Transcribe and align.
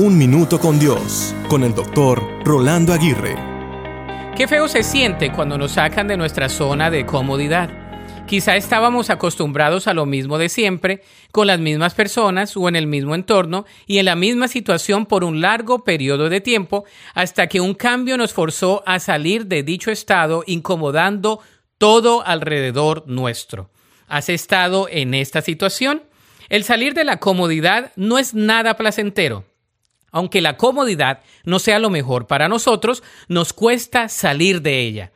Un 0.00 0.16
Minuto 0.16 0.60
con 0.60 0.78
Dios, 0.78 1.34
con 1.48 1.64
el 1.64 1.74
doctor 1.74 2.22
Rolando 2.44 2.92
Aguirre. 2.92 3.34
Qué 4.36 4.46
feo 4.46 4.68
se 4.68 4.84
siente 4.84 5.32
cuando 5.32 5.58
nos 5.58 5.72
sacan 5.72 6.06
de 6.06 6.16
nuestra 6.16 6.48
zona 6.48 6.88
de 6.88 7.04
comodidad. 7.04 7.68
Quizá 8.24 8.54
estábamos 8.54 9.10
acostumbrados 9.10 9.88
a 9.88 9.94
lo 9.94 10.06
mismo 10.06 10.38
de 10.38 10.50
siempre, 10.50 11.02
con 11.32 11.48
las 11.48 11.58
mismas 11.58 11.94
personas 11.94 12.56
o 12.56 12.68
en 12.68 12.76
el 12.76 12.86
mismo 12.86 13.16
entorno 13.16 13.66
y 13.88 13.98
en 13.98 14.04
la 14.04 14.14
misma 14.14 14.46
situación 14.46 15.04
por 15.04 15.24
un 15.24 15.40
largo 15.40 15.82
periodo 15.82 16.28
de 16.28 16.40
tiempo, 16.40 16.84
hasta 17.12 17.48
que 17.48 17.60
un 17.60 17.74
cambio 17.74 18.16
nos 18.16 18.32
forzó 18.32 18.84
a 18.86 19.00
salir 19.00 19.46
de 19.46 19.64
dicho 19.64 19.90
estado, 19.90 20.44
incomodando 20.46 21.40
todo 21.76 22.24
alrededor 22.24 23.02
nuestro. 23.08 23.68
¿Has 24.06 24.28
estado 24.28 24.86
en 24.88 25.14
esta 25.14 25.42
situación? 25.42 26.04
El 26.48 26.62
salir 26.62 26.94
de 26.94 27.02
la 27.02 27.16
comodidad 27.16 27.90
no 27.96 28.16
es 28.16 28.32
nada 28.32 28.76
placentero. 28.76 29.47
Aunque 30.10 30.40
la 30.40 30.56
comodidad 30.56 31.20
no 31.44 31.58
sea 31.58 31.78
lo 31.78 31.90
mejor 31.90 32.26
para 32.26 32.48
nosotros, 32.48 33.02
nos 33.28 33.52
cuesta 33.52 34.08
salir 34.08 34.62
de 34.62 34.80
ella. 34.80 35.12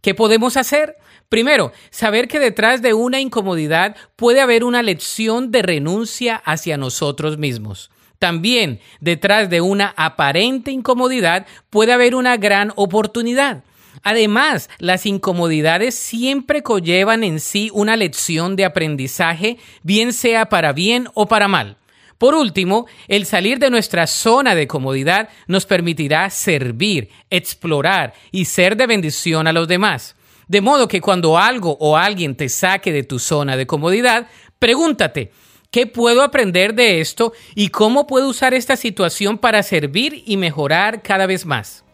¿Qué 0.00 0.14
podemos 0.14 0.56
hacer? 0.56 0.96
Primero, 1.28 1.72
saber 1.90 2.28
que 2.28 2.38
detrás 2.38 2.82
de 2.82 2.94
una 2.94 3.20
incomodidad 3.20 3.96
puede 4.16 4.40
haber 4.40 4.64
una 4.64 4.82
lección 4.82 5.50
de 5.50 5.62
renuncia 5.62 6.36
hacia 6.36 6.76
nosotros 6.76 7.38
mismos. 7.38 7.90
También, 8.18 8.80
detrás 9.00 9.50
de 9.50 9.60
una 9.60 9.92
aparente 9.96 10.70
incomodidad 10.70 11.46
puede 11.70 11.92
haber 11.92 12.14
una 12.14 12.36
gran 12.36 12.72
oportunidad. 12.76 13.64
Además, 14.02 14.68
las 14.78 15.06
incomodidades 15.06 15.94
siempre 15.94 16.62
conllevan 16.62 17.24
en 17.24 17.40
sí 17.40 17.70
una 17.72 17.96
lección 17.96 18.56
de 18.56 18.64
aprendizaje, 18.64 19.58
bien 19.82 20.12
sea 20.12 20.48
para 20.48 20.72
bien 20.72 21.08
o 21.14 21.26
para 21.26 21.48
mal. 21.48 21.76
Por 22.24 22.34
último, 22.34 22.86
el 23.06 23.26
salir 23.26 23.58
de 23.58 23.68
nuestra 23.68 24.06
zona 24.06 24.54
de 24.54 24.66
comodidad 24.66 25.28
nos 25.46 25.66
permitirá 25.66 26.30
servir, 26.30 27.10
explorar 27.28 28.14
y 28.32 28.46
ser 28.46 28.78
de 28.78 28.86
bendición 28.86 29.46
a 29.46 29.52
los 29.52 29.68
demás. 29.68 30.16
De 30.48 30.62
modo 30.62 30.88
que 30.88 31.02
cuando 31.02 31.36
algo 31.36 31.76
o 31.80 31.98
alguien 31.98 32.34
te 32.34 32.48
saque 32.48 32.92
de 32.92 33.02
tu 33.02 33.18
zona 33.18 33.58
de 33.58 33.66
comodidad, 33.66 34.26
pregúntate, 34.58 35.32
¿qué 35.70 35.86
puedo 35.86 36.22
aprender 36.22 36.72
de 36.72 37.02
esto 37.02 37.34
y 37.54 37.68
cómo 37.68 38.06
puedo 38.06 38.30
usar 38.30 38.54
esta 38.54 38.76
situación 38.76 39.36
para 39.36 39.62
servir 39.62 40.22
y 40.24 40.38
mejorar 40.38 41.02
cada 41.02 41.26
vez 41.26 41.44
más? 41.44 41.84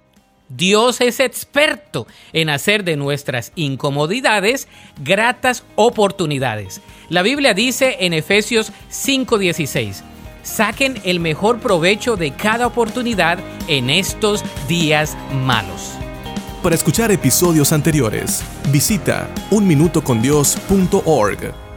Dios 0.48 1.00
es 1.00 1.20
experto 1.20 2.06
en 2.32 2.50
hacer 2.50 2.84
de 2.84 2.96
nuestras 2.96 3.50
incomodidades 3.54 4.68
gratas 5.02 5.64
oportunidades. 5.76 6.80
La 7.08 7.22
Biblia 7.22 7.54
dice 7.54 7.98
en 8.00 8.12
Efesios 8.12 8.72
5:16, 8.90 10.04
saquen 10.42 10.98
el 11.04 11.20
mejor 11.20 11.60
provecho 11.60 12.16
de 12.16 12.32
cada 12.32 12.66
oportunidad 12.66 13.38
en 13.68 13.90
estos 13.90 14.42
días 14.68 15.16
malos. 15.44 15.92
Para 16.62 16.74
escuchar 16.74 17.10
episodios 17.10 17.72
anteriores, 17.72 18.42
visita 18.70 19.30
unminutocondios.org. 19.50 21.69